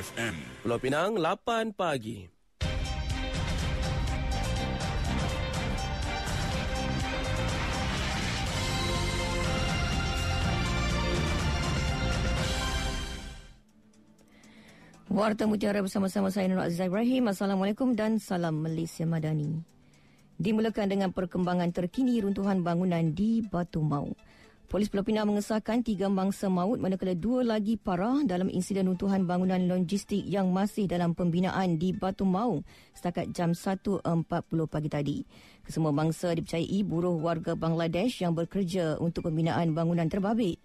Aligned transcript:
FM. 0.00 0.64
Pulau 0.64 0.80
Pinang, 0.80 1.20
8 1.20 1.76
pagi. 1.76 2.24
Warta 15.10 15.44
Mutiara 15.44 15.84
bersama-sama 15.84 16.32
saya 16.32 16.48
Nur 16.48 16.64
Aziz 16.64 16.80
Ibrahim. 16.80 17.28
Assalamualaikum 17.28 17.92
dan 17.92 18.16
salam 18.16 18.56
Malaysia 18.56 19.04
Madani. 19.04 19.60
Dimulakan 20.40 20.88
dengan 20.88 21.10
perkembangan 21.12 21.76
terkini 21.76 22.24
runtuhan 22.24 22.64
bangunan 22.64 23.12
di 23.12 23.44
Batu 23.44 23.84
Mau. 23.84 24.16
Polis 24.70 24.86
Pinang 24.86 25.26
mengesahkan 25.26 25.82
tiga 25.82 26.06
mangsa 26.06 26.46
maut 26.46 26.78
manakala 26.78 27.18
dua 27.18 27.42
lagi 27.42 27.74
parah 27.74 28.22
dalam 28.22 28.46
insiden 28.46 28.86
runtuhan 28.86 29.26
bangunan 29.26 29.58
logistik 29.66 30.22
yang 30.22 30.54
masih 30.54 30.86
dalam 30.86 31.10
pembinaan 31.10 31.74
di 31.74 31.90
Batu 31.90 32.22
Mau 32.22 32.62
setakat 32.94 33.34
jam 33.34 33.50
1.40 33.50 34.06
pagi 34.70 34.86
tadi. 34.86 35.18
Kesemua 35.66 35.90
mangsa 35.90 36.30
dipercayai 36.38 36.86
buruh 36.86 37.18
warga 37.18 37.58
Bangladesh 37.58 38.22
yang 38.22 38.30
bekerja 38.30 38.94
untuk 39.02 39.26
pembinaan 39.26 39.74
bangunan 39.74 40.06
terbabit. 40.06 40.62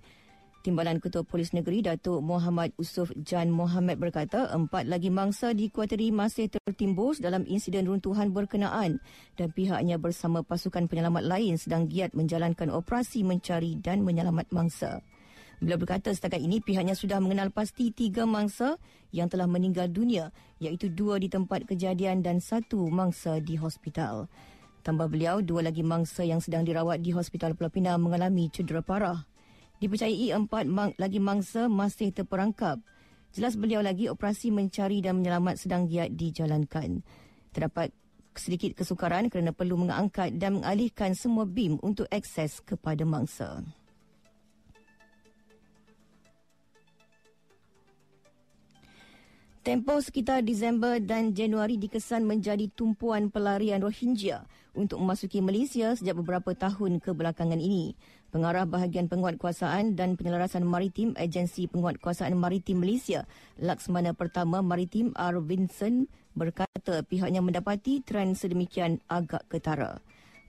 Timbalan 0.66 0.98
Ketua 0.98 1.22
Polis 1.22 1.54
Negeri 1.54 1.86
Datuk 1.86 2.26
Muhammad 2.26 2.74
Usuf 2.82 3.14
Jan 3.22 3.54
Muhammad 3.54 4.02
berkata 4.02 4.50
empat 4.50 4.90
lagi 4.90 5.14
mangsa 5.14 5.54
di 5.54 5.70
kuateri 5.70 6.10
masih 6.10 6.50
tertimbus 6.50 7.22
dalam 7.22 7.46
insiden 7.46 7.86
runtuhan 7.86 8.34
berkenaan 8.34 8.98
dan 9.38 9.54
pihaknya 9.54 10.02
bersama 10.02 10.42
pasukan 10.42 10.90
penyelamat 10.90 11.22
lain 11.22 11.62
sedang 11.62 11.86
giat 11.86 12.18
menjalankan 12.18 12.74
operasi 12.74 13.22
mencari 13.22 13.78
dan 13.78 14.02
menyelamat 14.02 14.50
mangsa. 14.50 15.06
Beliau 15.62 15.78
berkata 15.78 16.10
setakat 16.10 16.42
ini 16.42 16.66
pihaknya 16.66 16.98
sudah 16.98 17.22
mengenal 17.22 17.54
pasti 17.54 17.94
tiga 17.94 18.26
mangsa 18.26 18.82
yang 19.14 19.30
telah 19.30 19.46
meninggal 19.46 19.86
dunia 19.86 20.34
iaitu 20.58 20.90
dua 20.90 21.22
di 21.22 21.30
tempat 21.30 21.70
kejadian 21.70 22.26
dan 22.26 22.42
satu 22.42 22.90
mangsa 22.90 23.38
di 23.38 23.54
hospital. 23.54 24.26
Tambah 24.82 25.14
beliau, 25.14 25.46
dua 25.46 25.62
lagi 25.62 25.86
mangsa 25.86 26.26
yang 26.26 26.42
sedang 26.42 26.66
dirawat 26.66 27.06
di 27.06 27.14
Hospital 27.14 27.54
Pulau 27.54 27.70
Pinang 27.70 28.02
mengalami 28.02 28.50
cedera 28.50 28.82
parah. 28.82 29.35
Dipercayai 29.84 30.32
empat 30.32 30.66
mang- 30.68 30.96
lagi 30.96 31.20
mangsa 31.20 31.68
masih 31.68 32.16
terperangkap. 32.16 32.80
Jelas 33.36 33.60
beliau 33.60 33.84
lagi 33.84 34.08
operasi 34.08 34.48
mencari 34.48 35.04
dan 35.04 35.20
menyelamat 35.20 35.60
sedang 35.60 35.92
giat 35.92 36.16
dijalankan. 36.16 37.04
Terdapat 37.52 37.92
sedikit 38.36 38.76
kesukaran 38.80 39.28
kerana 39.28 39.52
perlu 39.52 39.76
mengangkat 39.80 40.36
dan 40.40 40.60
mengalihkan 40.60 41.16
semua 41.16 41.44
BIM 41.44 41.80
untuk 41.84 42.08
akses 42.08 42.64
kepada 42.64 43.04
mangsa. 43.04 43.64
Tempoh 49.66 49.98
sekitar 49.98 50.46
Disember 50.46 51.02
dan 51.02 51.34
Januari 51.34 51.82
dikesan 51.82 52.22
menjadi 52.22 52.70
tumpuan 52.70 53.34
pelarian 53.34 53.82
Rohingya 53.82 54.46
untuk 54.78 55.02
memasuki 55.02 55.42
Malaysia 55.42 55.98
sejak 55.98 56.22
beberapa 56.22 56.54
tahun 56.54 57.02
kebelakangan 57.02 57.58
ini. 57.58 57.98
Pengarah 58.30 58.70
bahagian 58.70 59.10
penguatkuasaan 59.10 59.98
dan 59.98 60.22
penyelarasan 60.22 60.70
maritim 60.70 61.18
Agensi 61.18 61.66
Penguatkuasaan 61.66 62.38
Maritim 62.38 62.86
Malaysia, 62.86 63.26
Laksmana 63.58 64.14
Pertama 64.14 64.62
Maritim 64.62 65.18
R. 65.18 65.42
Vincent 65.42 66.14
berkata 66.38 67.02
pihaknya 67.02 67.42
mendapati 67.42 68.06
trend 68.06 68.38
sedemikian 68.38 69.02
agak 69.10 69.50
ketara. 69.50 69.98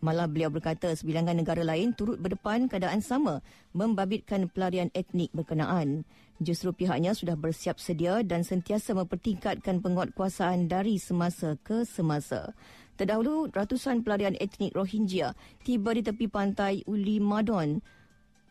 Malah 0.05 0.29
beliau 0.29 0.53
berkata 0.53 0.93
sebilangan 0.93 1.33
negara 1.33 1.65
lain 1.65 1.97
turut 1.97 2.21
berdepan 2.21 2.69
keadaan 2.69 3.01
sama 3.01 3.41
membabitkan 3.73 4.53
pelarian 4.53 4.93
etnik 4.93 5.33
berkenaan. 5.33 6.05
Justru 6.37 6.77
pihaknya 6.77 7.17
sudah 7.17 7.33
bersiap 7.33 7.81
sedia 7.81 8.21
dan 8.21 8.45
sentiasa 8.45 8.93
mempertingkatkan 8.93 9.81
penguatkuasaan 9.81 10.69
dari 10.69 11.01
semasa 11.01 11.57
ke 11.65 11.89
semasa. 11.89 12.53
Terdahulu, 13.01 13.49
ratusan 13.49 14.05
pelarian 14.05 14.37
etnik 14.37 14.77
Rohingya 14.77 15.33
tiba 15.65 15.97
di 15.97 16.05
tepi 16.05 16.29
pantai 16.29 16.85
Uli 16.85 17.21
Madon, 17.21 17.81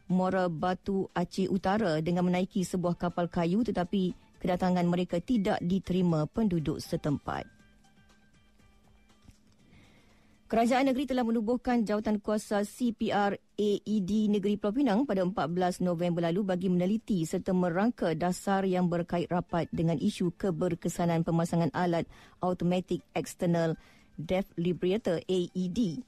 Muara 0.10 0.50
Batu 0.50 1.10
Aceh 1.14 1.50
Utara 1.50 1.98
dengan 2.02 2.30
menaiki 2.30 2.62
sebuah 2.62 2.94
kapal 2.98 3.26
kayu 3.26 3.66
tetapi 3.66 4.14
kedatangan 4.42 4.86
mereka 4.86 5.18
tidak 5.18 5.58
diterima 5.66 6.30
penduduk 6.30 6.78
setempat. 6.78 7.55
Kerajaan 10.46 10.86
negeri 10.86 11.10
telah 11.10 11.26
menubuhkan 11.26 11.82
jawatan 11.82 12.22
kuasa 12.22 12.62
CPR 12.62 13.34
AED 13.58 14.30
Negeri 14.30 14.62
Pulau 14.62 14.78
Pinang 14.78 15.02
pada 15.02 15.26
14 15.26 15.82
November 15.82 16.30
lalu 16.30 16.46
bagi 16.46 16.70
meneliti 16.70 17.26
serta 17.26 17.50
merangka 17.50 18.14
dasar 18.14 18.62
yang 18.62 18.86
berkait 18.86 19.26
rapat 19.26 19.66
dengan 19.74 19.98
isu 19.98 20.38
keberkesanan 20.38 21.26
pemasangan 21.26 21.74
alat 21.74 22.06
Automatic 22.46 23.02
External 23.18 23.74
Defibrillator 24.22 25.18
AED. 25.26 26.06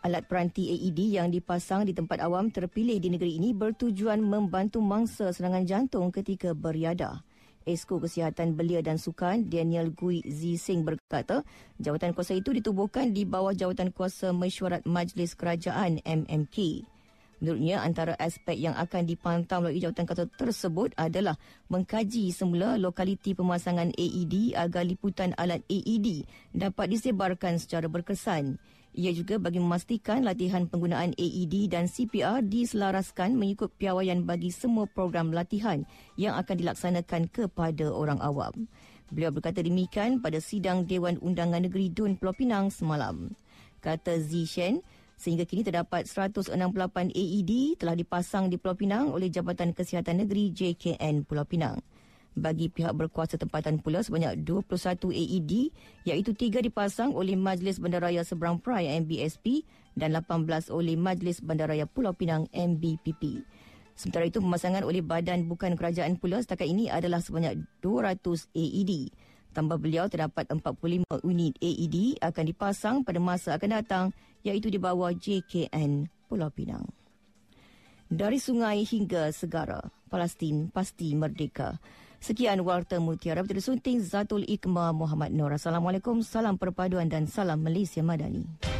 Alat 0.00 0.24
peranti 0.24 0.72
AED 0.72 1.20
yang 1.20 1.28
dipasang 1.28 1.84
di 1.84 1.92
tempat 1.92 2.24
awam 2.24 2.48
terpilih 2.48 2.96
di 2.96 3.12
negeri 3.12 3.36
ini 3.36 3.52
bertujuan 3.52 4.24
membantu 4.24 4.80
mangsa 4.80 5.28
serangan 5.28 5.68
jantung 5.68 6.08
ketika 6.08 6.56
beriadah. 6.56 7.20
Esko 7.68 8.00
Kesihatan 8.00 8.56
Belia 8.56 8.80
dan 8.80 8.96
Sukan 8.96 9.52
Daniel 9.52 9.92
Gui 9.92 10.24
Zising 10.24 10.88
berkata 10.88 11.44
jawatan 11.76 12.16
kuasa 12.16 12.32
itu 12.32 12.56
ditubuhkan 12.56 13.12
di 13.12 13.28
bawah 13.28 13.52
jawatan 13.52 13.92
kuasa 13.92 14.32
mesyuarat 14.32 14.88
Majlis 14.88 15.36
Kerajaan 15.36 16.00
MMK. 16.00 16.88
Menurutnya 17.38 17.86
antara 17.86 18.18
aspek 18.18 18.58
yang 18.58 18.74
akan 18.74 19.06
dipantau 19.06 19.62
melalui 19.62 19.78
jawatan 19.78 20.10
kuasa 20.10 20.26
tersebut 20.26 20.90
adalah 20.98 21.38
mengkaji 21.70 22.34
semula 22.34 22.74
lokaliti 22.74 23.30
pemasangan 23.38 23.94
AED 23.94 24.58
agar 24.58 24.82
liputan 24.82 25.38
alat 25.38 25.62
AED 25.70 26.26
dapat 26.50 26.90
disebarkan 26.90 27.62
secara 27.62 27.86
berkesan. 27.86 28.58
Ia 28.98 29.14
juga 29.14 29.38
bagi 29.38 29.62
memastikan 29.62 30.26
latihan 30.26 30.66
penggunaan 30.66 31.14
AED 31.14 31.70
dan 31.70 31.86
CPR 31.86 32.42
diselaraskan 32.42 33.38
mengikut 33.38 33.70
piawaian 33.78 34.26
bagi 34.26 34.50
semua 34.50 34.90
program 34.90 35.30
latihan 35.30 35.86
yang 36.18 36.34
akan 36.34 36.58
dilaksanakan 36.58 37.30
kepada 37.30 37.86
orang 37.94 38.18
awam. 38.18 38.66
Beliau 39.14 39.30
berkata 39.30 39.62
demikian 39.62 40.18
pada 40.18 40.42
sidang 40.42 40.84
Dewan 40.90 41.22
Undangan 41.22 41.62
Negeri 41.62 41.94
Dun 41.94 42.18
Pulau 42.18 42.34
Pinang 42.34 42.74
semalam. 42.74 43.30
Kata 43.78 44.18
Zishen, 44.18 44.82
sehingga 45.18 45.42
kini 45.42 45.66
terdapat 45.66 46.06
168 46.06 46.54
AED 47.10 47.82
telah 47.82 47.98
dipasang 47.98 48.46
di 48.46 48.56
Pulau 48.56 48.78
Pinang 48.78 49.10
oleh 49.10 49.26
Jabatan 49.28 49.74
Kesihatan 49.74 50.22
Negeri 50.22 50.54
JKN 50.54 51.26
Pulau 51.26 51.42
Pinang. 51.42 51.82
Bagi 52.38 52.70
pihak 52.70 52.94
berkuasa 52.94 53.34
tempatan 53.34 53.82
pula 53.82 53.98
sebanyak 53.98 54.46
21 54.46 55.10
AED 55.10 55.52
iaitu 56.06 56.30
3 56.38 56.62
dipasang 56.62 57.10
oleh 57.18 57.34
Majlis 57.34 57.82
Bandaraya 57.82 58.22
Seberang 58.22 58.62
Perai 58.62 58.94
MBSP 59.02 59.66
dan 59.98 60.14
18 60.14 60.70
oleh 60.70 60.94
Majlis 60.94 61.42
Bandaraya 61.42 61.90
Pulau 61.90 62.14
Pinang 62.14 62.46
MBPP. 62.54 63.42
Sementara 63.98 64.30
itu 64.30 64.38
pemasangan 64.38 64.86
oleh 64.86 65.02
badan 65.02 65.50
bukan 65.50 65.74
kerajaan 65.74 66.14
pula 66.22 66.38
setakat 66.38 66.70
ini 66.70 66.86
adalah 66.86 67.18
sebanyak 67.18 67.58
200 67.82 68.22
AED. 68.54 69.10
Tambah 69.58 69.74
beliau 69.74 70.06
terdapat 70.06 70.46
45 70.46 71.02
unit 71.26 71.58
AED 71.58 72.22
akan 72.22 72.44
dipasang 72.46 72.96
pada 73.02 73.18
masa 73.18 73.58
akan 73.58 73.82
datang 73.82 74.04
iaitu 74.46 74.70
di 74.70 74.78
bawah 74.78 75.10
JKN 75.10 76.06
Pulau 76.30 76.46
Pinang. 76.54 76.86
Dari 78.06 78.38
sungai 78.38 78.86
hingga 78.86 79.34
segara, 79.34 79.82
Palestin 80.06 80.70
pasti 80.70 81.10
merdeka. 81.18 81.74
Sekian 82.22 82.62
Warta 82.62 83.02
Mutiara 83.02 83.42
Berita 83.42 83.66
Sunting 83.66 83.98
Zatul 83.98 84.46
Ikma 84.46 84.94
Muhammad 84.94 85.34
Nur. 85.34 85.50
Assalamualaikum, 85.50 86.22
salam 86.22 86.54
perpaduan 86.54 87.10
dan 87.10 87.26
salam 87.26 87.58
Malaysia 87.58 87.98
Madani. 87.98 88.77